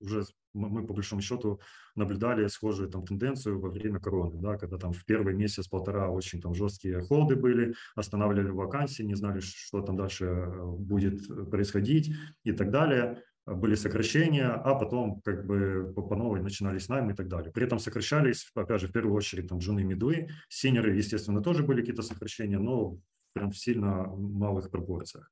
[0.00, 1.60] уже мы по большому счету
[1.94, 6.54] наблюдали схожую там тенденцию во время короны, да, когда там в первый месяц-полтора очень там
[6.54, 12.70] жесткие холды были, останавливали вакансии, не знали, что там дальше э, будет происходить и так
[12.70, 13.22] далее.
[13.46, 17.50] Были сокращения, а потом как бы по, по новой начинались найм и так далее.
[17.52, 21.80] При этом сокращались, опять же, в первую очередь там жены медлы, синеры, естественно, тоже были
[21.80, 22.98] какие-то сокращения, но
[23.32, 25.30] прям в сильно малых пропорциях.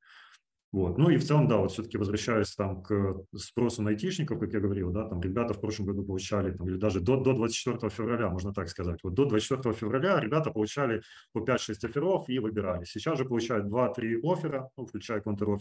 [0.71, 0.99] Вот.
[0.99, 4.61] Ну и в целом, да, вот все-таки возвращаясь там к спросу на айтишников, как я
[4.61, 8.29] говорил, да, там ребята в прошлом году получали, там, или даже до, до 24 февраля,
[8.29, 11.01] можно так сказать, вот до 24 февраля ребята получали
[11.33, 12.85] по 5-6 офферов и выбирали.
[12.85, 15.59] Сейчас же получают 2-3 оффера, ну, включая контр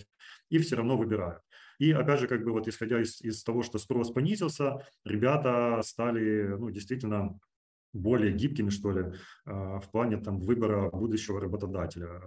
[0.49, 1.41] и все равно выбирают.
[1.79, 6.47] И опять же, как бы вот исходя из, из того, что спрос понизился, ребята стали,
[6.57, 7.39] ну, действительно
[7.93, 9.13] более гибкими, что ли,
[9.45, 12.21] в плане там выбора будущего работодателя.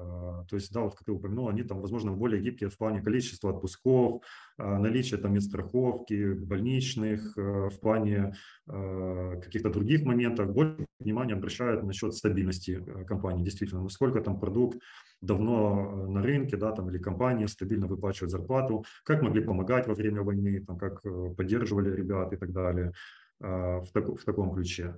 [0.48, 3.50] То есть, да, вот как ты упомянул, они там, возможно, более гибкие в плане количества
[3.50, 4.22] отпусков,
[4.58, 8.34] наличия там медстраховки, больничных, в плане
[8.66, 10.52] каких-то других моментов.
[10.52, 14.80] Больше внимания обращают насчет стабильности компании, действительно, насколько там продукт
[15.20, 20.22] давно на рынке, да, там, или компания стабильно выплачивает зарплату, как могли помогать во время
[20.22, 21.02] войны, там, как
[21.36, 22.92] поддерживали ребят и так далее
[23.38, 24.96] в, так, в таком ключе.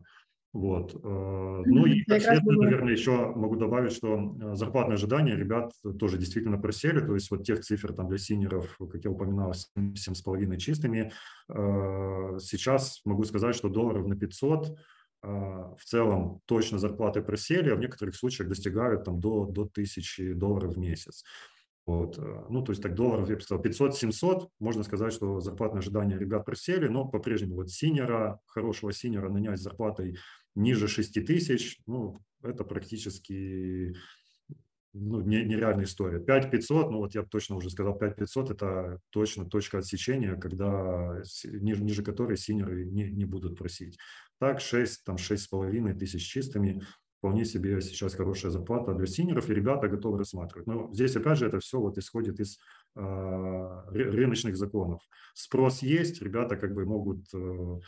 [0.53, 0.95] Вот.
[0.95, 6.59] Э, ну и, как наверное, еще могу добавить, что э, зарплатные ожидания ребят тоже действительно
[6.59, 7.01] просели.
[7.01, 11.11] То есть вот тех цифр там для синеров, как я упоминал, 7,5 чистыми.
[11.49, 14.79] Э, сейчас могу сказать, что долларов на 500
[15.25, 20.75] в целом точно зарплаты просели, а в некоторых случаях достигают там до, до 1000 долларов
[20.75, 21.23] в месяц.
[21.87, 22.19] Вот.
[22.51, 26.45] Ну, то есть так долларов, я бы сказал, 500-700, можно сказать, что зарплатные ожидания ребят
[26.45, 30.19] просели, но по-прежнему вот синера, хорошего синера нанять с зарплатой
[30.55, 33.95] ниже 6 тысяч, ну, это практически
[34.95, 36.19] ну, нереальная история.
[36.19, 42.03] 5500, ну вот я точно уже сказал, 5500 это точно точка отсечения, когда ниже, ниже
[42.03, 43.99] которой синеры не, не будут просить.
[44.39, 46.83] Так, 6, там 6,5 тысяч чистыми,
[47.23, 50.67] вполне себе сейчас хорошая зарплата для синеров, и ребята готовы рассматривать.
[50.67, 52.59] Но здесь, опять же, это все вот исходит из
[52.97, 55.01] э, рыночных законов.
[55.33, 57.79] Спрос есть, ребята как бы могут э,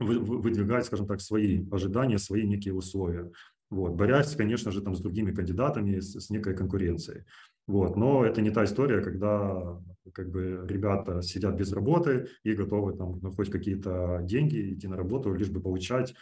[0.00, 3.30] выдвигать, скажем так, свои ожидания, свои некие условия.
[3.70, 7.24] Вот, борясь, конечно же, там с другими кандидатами, с, с некой конкуренцией.
[7.66, 9.80] Вот, но это не та история, когда
[10.12, 14.96] как бы ребята сидят без работы и готовы там ну, хоть какие-то деньги идти на
[14.96, 16.14] работу, лишь бы получать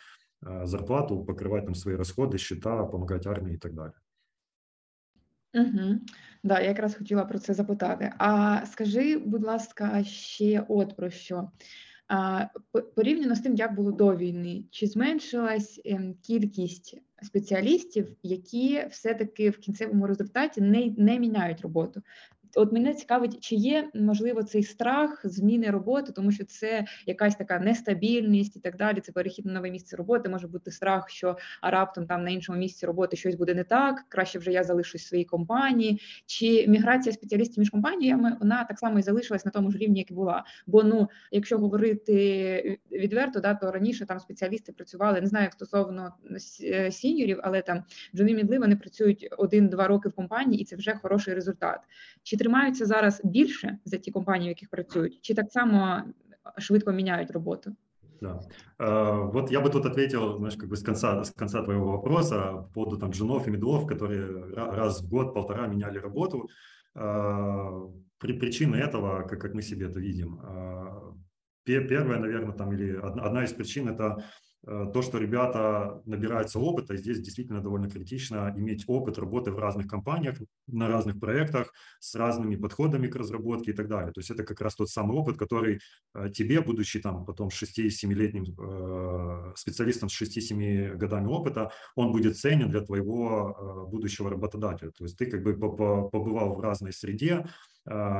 [0.42, 3.96] э, зарплату, покрывать там свои расходы, счета, помогать армии и так далее.
[5.54, 6.00] Угу.
[6.42, 8.12] Да, я якраз хотіла про це запитати.
[8.18, 11.50] А скажи, будь ласка, ще от про що.
[12.94, 19.58] Порівняно з тим, як було до війни, чи зменшилась ем, кількість спеціалістів, які все-таки в
[19.58, 22.02] кінцевому результаті не не міняють роботу?
[22.54, 27.58] От мене цікавить, чи є можливо цей страх зміни роботи, тому що це якась така
[27.58, 29.00] нестабільність і так далі.
[29.00, 30.28] Це перехід на нове місце роботи.
[30.28, 34.04] Може бути страх, що а раптом там на іншому місці роботи щось буде не так.
[34.08, 36.00] Краще вже я залишусь в своїй компанії.
[36.26, 40.10] Чи міграція спеціалістів між компаніями вона так само і залишилась на тому ж рівні, як
[40.10, 40.44] і була.
[40.66, 45.20] Бо ну, якщо говорити відверто, да то раніше там спеціалісти працювали.
[45.20, 46.12] Не знаю, як стосовно
[46.64, 47.84] е, сіньорів, але там
[48.14, 51.80] Джони Мідли вони працюють один-два роки в компанії, і це вже хороший результат.
[52.22, 56.03] Чи тримаються зараз більше за ті компанії, в яких працюють, чи так само
[56.57, 57.75] швидко меняют работу?
[58.21, 58.39] Да.
[58.79, 62.53] Uh, вот я бы тут ответил, знаешь, как бы с конца, с конца твоего вопроса
[62.53, 66.49] по поводу там женов и медлов, которые раз в год, полтора меняли работу.
[66.95, 71.13] Uh, при, причины этого, как, как мы себе это видим, uh,
[71.65, 76.96] первая, наверное, там, или одна, одна из причин – это Э, то, что ребята набираются опыта,
[76.96, 82.56] здесь действительно довольно критично иметь опыт работы в разных компаниях, на разных проектах, с разными
[82.56, 84.12] подходами к разработке и так далее.
[84.12, 85.80] То есть это как раз тот самый опыт, который
[86.14, 92.70] э, тебе, будучи там потом 6-7-летним э, специалистом с 6-7 годами опыта, он будет ценен
[92.70, 94.90] для твоего будущего работодателя.
[94.90, 97.46] То есть ты как бы побывал в разной среде,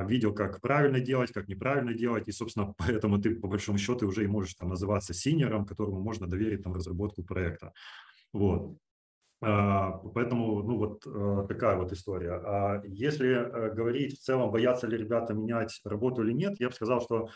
[0.07, 4.24] видел, как правильно делать, как неправильно делать, и, собственно, поэтому ты, по большому счету, уже
[4.24, 7.72] и можешь там называться синером, которому можно доверить там разработку проекта.
[8.33, 8.76] Вот.
[9.40, 12.33] А, поэтому, ну, вот а, такая вот история.
[12.33, 16.74] А если э, говорить в целом, боятся ли ребята менять работу или нет, я бы
[16.74, 17.28] сказал, что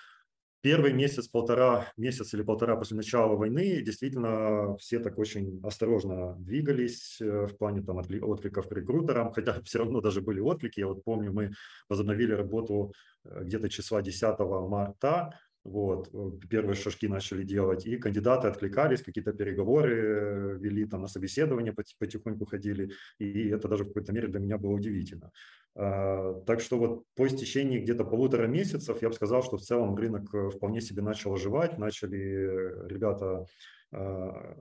[0.63, 7.21] Первый месяц, полтора, месяц или полтора после начала войны действительно все так очень осторожно двигались
[7.21, 10.79] э, в плане там откликов к рекрутерам, хотя все равно даже были отклики.
[10.79, 11.51] Я вот помню, мы
[11.89, 12.93] возобновили работу
[13.25, 19.33] э, где-то числа 10 марта, вот, э, первые шажки начали делать, и кандидаты откликались, какие-то
[19.33, 24.59] переговоры вели, там на собеседование потихоньку ходили, и это даже в какой-то мере для меня
[24.59, 25.31] было удивительно.
[25.75, 29.95] А, так что вот по истечении где-то полутора месяцев я бы сказал, что в целом
[29.97, 33.47] рынок э, вполне себе начал оживать, начали э, ребята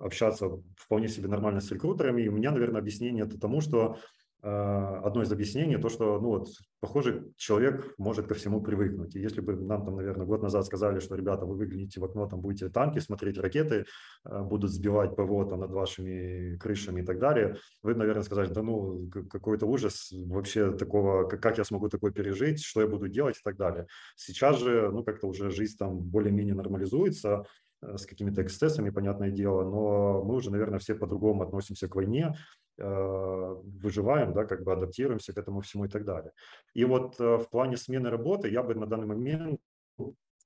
[0.01, 2.21] общаться вполне себе нормально с рекрутерами.
[2.21, 3.97] И у меня, наверное, объяснение это тому, что
[4.43, 6.49] одно из объяснений, то, что, ну вот,
[6.79, 9.15] похоже, человек может ко всему привыкнуть.
[9.15, 12.27] И если бы нам там, наверное, год назад сказали, что, ребята, вы выглянете в окно,
[12.27, 13.85] там будете танки смотреть, ракеты
[14.23, 18.63] а, будут сбивать ПВО там над вашими крышами и так далее, вы, наверное, сказали, да
[18.63, 23.43] ну, какой-то ужас, вообще такого, как я смогу такое пережить, что я буду делать и
[23.43, 23.85] так далее.
[24.15, 27.45] Сейчас же, ну, как-то уже жизнь там более-менее нормализуется,
[27.83, 32.35] э, с какими-то эксцессами, понятное дело, но мы уже, наверное, все по-другому относимся к войне,
[32.77, 36.31] выживаем, да, как бы адаптируемся к этому всему и так далее.
[36.73, 39.59] И вот э, в плане смены работы я бы на данный момент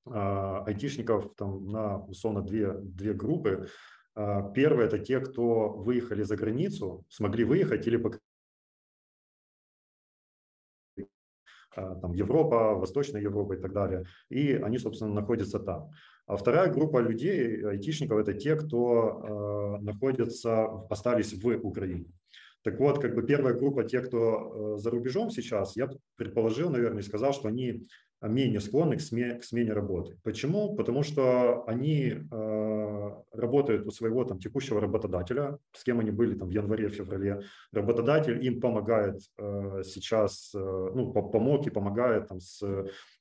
[0.07, 3.67] а, айтишников там на условно две, две группы
[4.53, 8.19] Первое– это те, кто выехали за границу, смогли выехать или пока
[11.75, 15.91] там Европа, Восточная Европа и так далее, и они, собственно, находятся там.
[16.27, 22.05] А вторая группа людей, айтишников, это те, кто э, находится, остались в Украине.
[22.63, 27.03] Так вот, как бы первая группа, те, кто э, за рубежом сейчас, я предположил, наверное,
[27.03, 27.83] и сказал, что они
[28.23, 30.17] менее склонны к смене, к смене работы.
[30.23, 30.75] Почему?
[30.75, 32.84] Потому что они э,
[33.31, 37.41] работают у своего там текущего работодателя, с кем они были там в январе-феврале.
[37.71, 42.61] Работодатель им помогает э, сейчас, э, ну, помог и помогает там с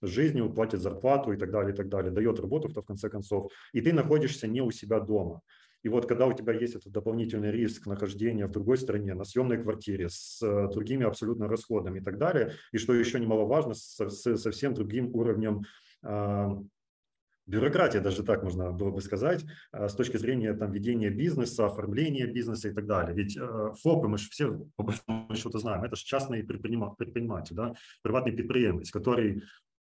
[0.03, 3.53] жизнью, платит зарплату и так далее, и так далее, дает работу в конце концов.
[3.73, 5.41] И ты находишься не у себя дома.
[5.85, 9.63] И вот когда у тебя есть этот дополнительный риск нахождения в другой стране, на съемной
[9.63, 14.37] квартире, с э, другими абсолютно расходами и так далее, и что еще немаловажно, с, с
[14.39, 15.65] совсем другим уровнем
[16.03, 16.49] э,
[17.47, 22.27] бюрократия, даже так можно было бы сказать, э, с точки зрения там, ведения бизнеса, оформления
[22.27, 23.15] бизнеса и так далее.
[23.15, 27.75] Ведь э, ФОПы мы же все по большому счету знаем, это же частный предприниматель, да,
[28.03, 29.43] приватный предприемец, который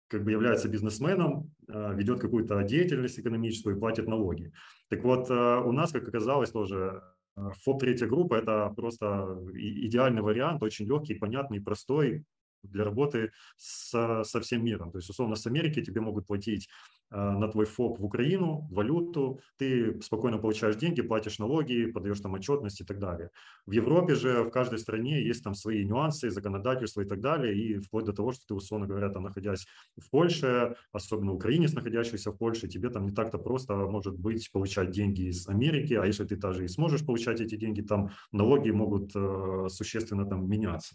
[0.09, 4.53] как бы является бизнесменом, э, ведет какую-то деятельность экономическую и платит налоги.
[4.89, 7.03] Так вот, у нас, как оказалось, тоже
[7.35, 12.25] ФОП третья группа– это просто идеальный вариант, очень легкий, понятный, простой,
[12.63, 14.93] для работы с, со всем миром.
[14.93, 16.69] То есть, условно, с Америки тебе могут платить
[17.13, 22.81] на твой ФОП в Украину, валюту, ты спокойно получаешь деньги, платишь налоги, подаешь там отчетность
[22.81, 23.31] и так далее.
[23.67, 27.79] В Европе же в каждой стране есть там свои нюансы, законодательство и так далее, и
[27.79, 32.39] вплоть до того, что ты, условно говоря, там, находясь в Польше, особенно украинец, находящийся в
[32.39, 36.37] Польше, тебе там не так-то просто, может быть, получать деньги из Америки, а если ты
[36.37, 40.95] даже и сможешь получать эти деньги, там налоги могут э, существенно там меняться.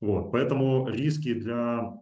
[0.00, 1.94] Вот, поэтому риски для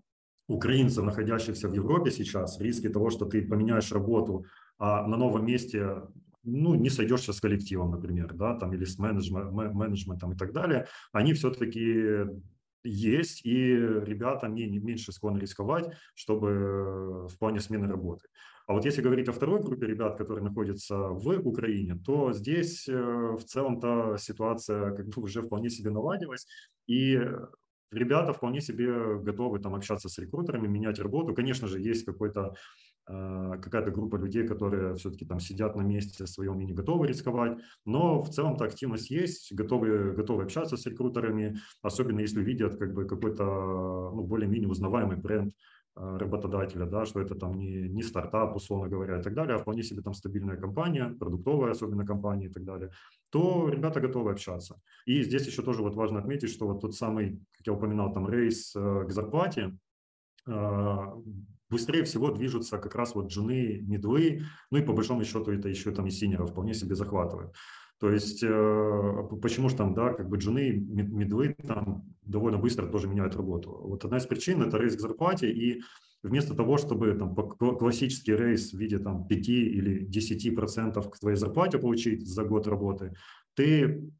[0.48, 4.44] украинцев, находящихся в Европе сейчас, риски того, что ты поменяешь работу,
[4.78, 6.02] а на новом месте
[6.44, 10.86] ну, не сойдешься с коллективом, например, да, там, или с менеджмент, менеджментом и так далее,
[11.12, 12.26] они все-таки
[12.84, 18.26] есть, и ребята не, меньше склонны рисковать, чтобы в плане смены работы.
[18.66, 22.92] А вот если говорить о второй группе ребят, которые находятся в Украине, то здесь э,
[22.94, 26.46] в целом-то ситуация как бы уже вполне себе наладилась,
[26.86, 27.20] и
[27.92, 31.34] ребята вполне себе готовы там общаться с рекрутерами, менять работу.
[31.34, 32.54] Конечно же, есть какой-то
[33.06, 37.58] а, какая-то группа людей, которые все-таки там сидят на месте своем и не готовы рисковать,
[37.84, 43.04] но в целом-то активность есть, готовы, готовы общаться с рекрутерами, особенно если видят как бы
[43.04, 45.52] какой-то ну, более-менее узнаваемый бренд
[45.94, 49.82] работодателя, да, что это там не, не стартап, условно говоря, и так далее, а вполне
[49.82, 52.90] себе там стабильная компания, продуктовая особенно компания и так далее,
[53.30, 54.80] то ребята готовы общаться.
[55.04, 58.28] И здесь еще тоже вот важно отметить, что вот тот самый, как я упоминал, там
[58.28, 59.76] raise э, к зарплате,
[60.46, 61.14] а,
[61.70, 65.68] быстрее всего движутся как раз вот джуны, middle ы, ну и по большому счету это
[65.68, 67.54] еще там и senior ов вполне себе захватывают.
[68.02, 72.88] То есть э, почему же там, да, как бы джуны, middle ы там довольно быстро
[72.88, 73.70] тоже меняют работу.
[73.70, 75.82] Вот одна из причин– это raise к зарплате, и
[76.24, 81.36] вместо того, чтобы там классический raise в виде там 5 или 10 процентов к твоей
[81.36, 83.14] зарплате получить за год работы,
[83.54, 84.10] ты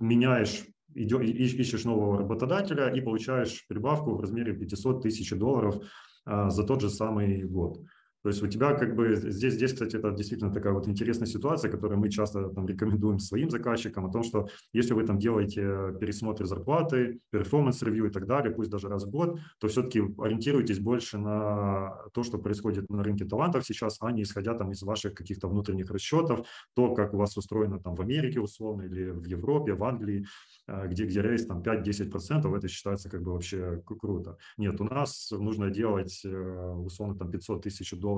[0.00, 5.76] меняешь идешь, ищешь нового работодателя и получаешь прибавку в размере 500 тысяч долларов
[6.24, 7.84] а, за тот же самый год.
[8.26, 11.70] То есть у тебя как бы здесь, здесь, кстати, это действительно такая вот интересная ситуация,
[11.70, 16.44] которую мы часто там рекомендуем своим заказчикам о том, что если вы там делаете пересмотр
[16.44, 21.18] зарплаты, performance review и так далее, пусть даже раз в год, то все-таки ориентируйтесь больше
[21.18, 25.46] на то, что происходит на рынке талантов сейчас, а не исходя там из ваших каких-то
[25.46, 29.84] внутренних расчетов, то, как у вас устроено там в Америке условно или в Европе, в
[29.84, 30.26] Англии,
[30.66, 34.36] а, где, где рейс там 5-10%, это считается как бы вообще круто.
[34.56, 38.15] Нет, у нас нужно делать э, условно там 500 тысяч долларов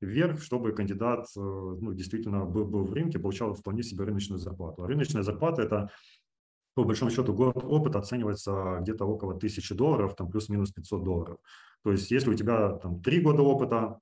[0.00, 4.82] вверх, чтобы кандидат э, ну, действительно был, был в рынке, получал вполне себе рыночную зарплату.
[4.82, 5.90] А рыночная зарплата– это
[6.74, 11.38] по большому счету год опыта оценивается где-то около 1000 долларов, там плюс-минус 500 долларов.
[11.82, 13.98] То есть если у тебя там 3 года опыта,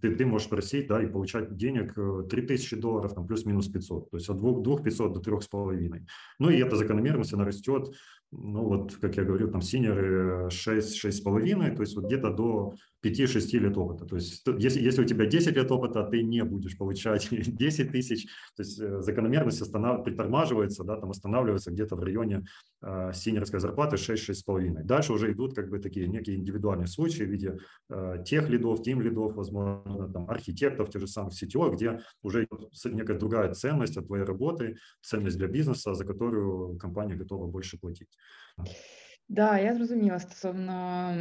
[0.00, 4.16] ты, ты можешь просить да, и получать денег 3000 э, долларов, там, плюс-минус 500, то
[4.16, 6.06] есть от 2, 2 500 до 3,5.
[6.38, 7.94] Ну и эта закономерность, она растет,
[8.32, 13.58] ну вот, как я говорю, там синеры 6, 6,5, то есть вот где-то до 5-6
[13.58, 14.04] лет опыта.
[14.04, 18.26] То есть если, если у тебя 10 лет опыта, ты не будешь получать 10 тысяч,
[18.56, 20.04] то есть э, закономерность останов...
[20.04, 22.44] притормаживается, да, там останавливается где-то в районе
[22.82, 24.82] э, синерской зарплаты 6-6,5.
[24.82, 27.58] Дальше уже идут как бы такие некие индивидуальные случаи в виде
[27.90, 32.48] э, тех лидов, тим лидов, возможно, там, архитектов, тех же самых CTO, где уже
[32.84, 38.08] некая другая ценность от твоей работы, ценность для бизнеса, за которую компания готова больше платить.
[39.28, 41.14] Да, я зрозуміла стосовно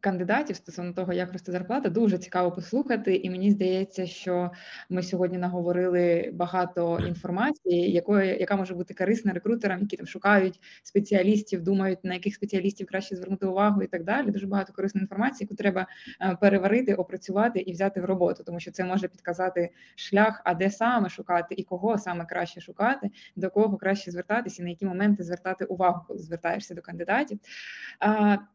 [0.00, 4.50] кандидатів стосовно того, як росте зарплата, дуже цікаво послухати, і мені здається, що
[4.88, 11.62] ми сьогодні наговорили багато інформації, якої яка може бути корисна рекрутерам, які там шукають спеціалістів,
[11.62, 14.30] думають на яких спеціалістів краще звернути увагу і так далі.
[14.30, 15.86] Дуже багато корисної інформації, яку треба
[16.20, 20.70] е, переварити, опрацювати і взяти в роботу, тому що це може підказати шлях, а де
[20.70, 25.22] саме шукати і кого саме краще шукати, до кого краще звертатися, і на які моменти
[25.22, 27.38] звертати увагу, коли звертаєшся до кандидатів.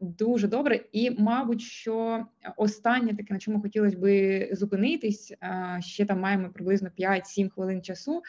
[0.00, 2.25] Дуже добре і мабуть, що
[2.57, 5.33] останнє таке, на чому хотілося би зупинитись,
[5.79, 8.21] ще там маємо приблизно 5-7 хвилин часу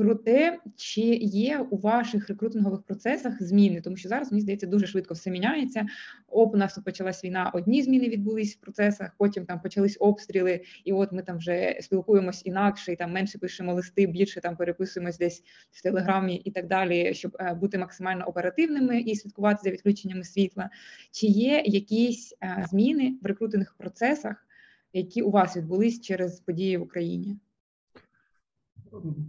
[0.00, 4.86] Про те, чи є у ваших рекрутингових процесах зміни, тому що зараз мені здається дуже
[4.86, 5.86] швидко все міняється.
[6.28, 7.50] Оп, у нас тут почалась війна.
[7.54, 12.46] Одні зміни відбулись в процесах, потім там почались обстріли, і от ми там вже спілкуємось
[12.46, 17.14] інакше, і там менше пишемо листи, більше там переписуємось десь в телеграмі і так далі,
[17.14, 20.70] щоб е, бути максимально оперативними і слідкувати за відключеннями світла.
[21.10, 24.46] Чи є якісь е, зміни в рекрутингових процесах,
[24.92, 27.36] які у вас відбулись через події в Україні?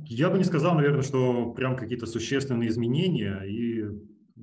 [0.05, 3.41] Я бы не сказал, наверное, что прям какие-то существенные изменения.
[3.43, 3.85] И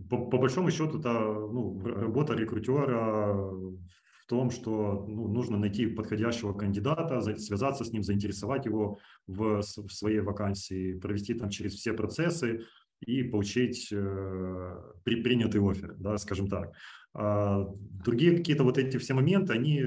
[0.09, 6.53] по, по большому счету, это ну, работа рекрутера в том, что ну, нужно найти подходящего
[6.53, 12.61] кандидата, связаться с ним, заинтересовать его в, в своей вакансии, провести там через все процессы
[13.01, 16.73] и получить э, при, принятый офер, да, скажем так.
[17.14, 17.66] А
[18.05, 19.85] другие какие-то вот эти все моменты, они,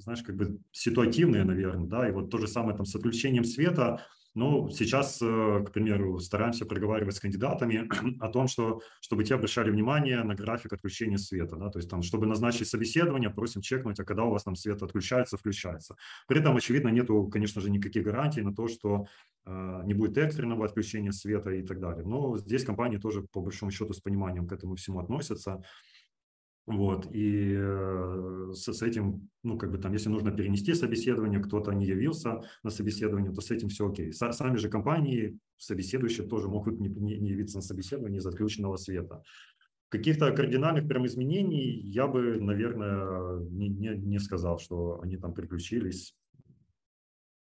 [0.00, 4.00] знаешь, как бы ситуативные, наверное, да, и вот то же самое там с отключением света,
[4.34, 7.88] ну, сейчас, э, к примеру, стараемся проговаривать с кандидатами
[8.20, 11.56] о том, что, чтобы те обращали внимание на график отключения света.
[11.56, 11.70] Да?
[11.70, 15.36] То есть, там, чтобы назначить собеседование, просим чекнуть, а когда у вас там свет отключается,
[15.36, 15.94] включается.
[16.26, 19.06] При этом, очевидно, нету, конечно же, никаких гарантий на то, что
[19.46, 22.04] э, не будет экстренного отключения света и так далее.
[22.04, 25.62] Но здесь компании тоже, по большому счету, с пониманием к этому всему относятся.
[26.66, 31.72] Вот, и э, с, с этим, ну, как бы там, если нужно перенести собеседование, кто-то
[31.72, 34.14] не явился на собеседование, то с этим все окей.
[34.14, 38.76] С, сами же компании, собеседующие тоже могут не, не, не явиться на собеседование из отключенного
[38.76, 39.22] света.
[39.90, 46.14] Каких-то кардинальных прям изменений я бы, наверное, не, не, не сказал, что они там приключились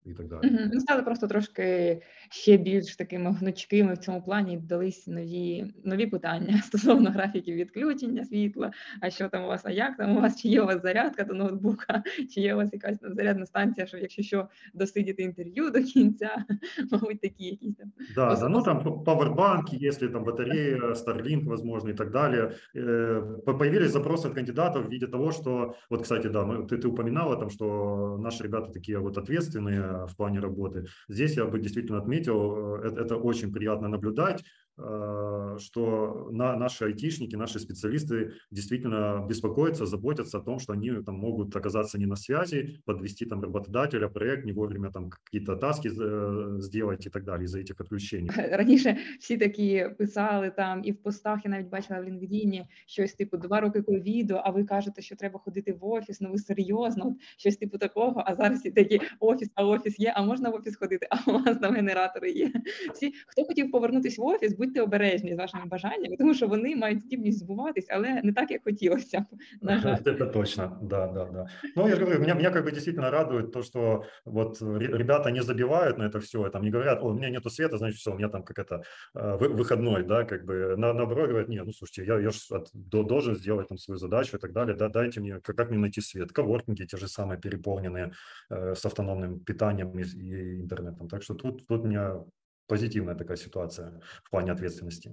[0.06, 0.52] і так далі.
[0.52, 0.70] Мгм.
[0.74, 6.62] Ну, стали просто трошки ще більш такими гнучкими в цьому плані, дались нові, нові питання
[6.62, 8.72] стосовно графіків відключення світла.
[9.02, 11.24] А що там у вас, а як там у вас, чи є у вас зарядка
[11.24, 12.04] до ноутбука,
[12.34, 16.46] чи є у вас якась там зарядна станція, що якщо що, досидіти інтерв'ю до кінця,
[16.92, 17.92] мабуть, такі якісь там.
[18.16, 22.52] Да, да, ну там пауэрбанк, если там батарея, Starlink, возможно, и так далее.
[22.76, 26.88] Э, Появились запросы от кандидатов в виде того, что, вот, кстати, да, мы, ты, ты
[26.88, 30.87] упоминала там, что наши ребята такие вот ответственные, в плане работы.
[31.09, 37.38] Здесь я бы действительно отметил, это, это очень приятно наблюдать, Э, что на, наши айтишники,
[37.38, 42.82] наши специалисты действительно беспокоятся, заботятся о том, что они там могут оказаться не на связи,
[42.86, 47.60] подвести там работодателя, проект, не вовремя там какие-то таски э, сделать и так далі из-за
[47.60, 48.30] этих отключений.
[48.52, 53.38] Раніше всі такі писали там і в постах, я навіть бачила в LinkedIn щось типу
[53.38, 57.14] два роки ковіду, а ви кажете, що треба ходити в офіс, ну ви серйозно, от,
[57.38, 60.76] щось типу такого, а зараз всі такі офіс, а офіс є, а можна в офіс
[60.76, 62.52] ходити, а у вас там генератори є.
[62.94, 66.76] Всі, хто хотів повернутися в офіс, будь будьте обережні з вашими бажаннями, тому що вони
[66.76, 69.26] мають здібність збуватись, але не так, як хотілося.
[69.62, 69.96] На жаль.
[69.96, 71.48] Это точно, да, да, да.
[71.76, 75.42] Ну, я же говорю, меня, меня как бы действительно радует то, что вот ребята не
[75.42, 78.16] забивают на это все, там не говорят, о, у меня нету света, значит, все, у
[78.16, 78.84] меня там как это
[79.16, 82.40] э, выходной, да, как бы на, наоборот говорят, нет, ну, слушайте, я, я же
[82.74, 86.02] должен сделать там свою задачу и так далее, да, дайте мне, как, как мне найти
[86.02, 88.12] свет, коворкинги те же самые переполненные
[88.50, 92.24] э, с автономным питанием и, и интернетом, так что тут, тут меня
[92.71, 93.93] позитивная такая ситуація
[94.25, 95.11] в плані відповідальності.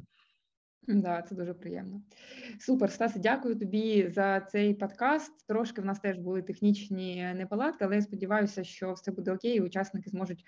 [0.88, 2.02] Да, це дуже приємно.
[2.60, 5.48] Супер, Стасе, дякую тобі за цей подкаст.
[5.48, 9.58] Трошки в нас теж були технічні неполадки, але я сподіваюся, що все буде окей.
[9.58, 10.46] і Учасники зможуть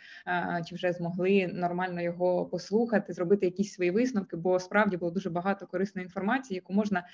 [0.66, 5.68] чи вже змогли нормально його послухати, зробити якісь свої висновки, бо справді було дуже багато
[5.68, 7.07] корисної інформації, яку можна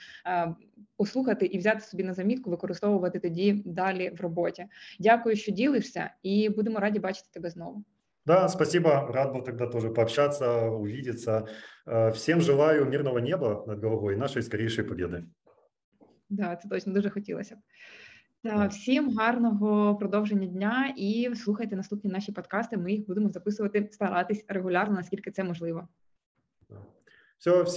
[0.97, 4.65] послухати і взяти собі на замітку, використовувати тоді далі в роботі.
[4.99, 7.83] Дякую, що ділишся, і будемо раді бачити тебе знову.
[8.26, 9.08] Да, спасибо.
[9.12, 11.48] Рад был тогда тоже пообщаться, увидеться.
[11.86, 15.24] Э, всем желаю мирного неба над головой и нашей скорейшей победы.
[16.28, 17.58] Да, це точно дуже хотілося б.
[18.42, 22.76] Та всім гарного продовження дня і слухайте наступні наші подкасти.
[22.76, 25.88] Ми їх будемо записувати, старатись регулярно, наскільки це можливо.
[27.38, 27.74] Все, всім.